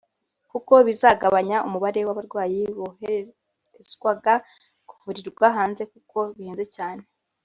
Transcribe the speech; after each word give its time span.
kuko 0.51 0.73
bizagabanya 0.87 1.57
umubare 1.67 1.99
w’abarwayi 2.07 2.61
boherezwaga 2.77 4.33
kuvurirwa 4.89 5.45
hanze 5.57 5.81
kuko 5.91 6.17
bihenze 6.37 6.65
cyane 6.75 7.03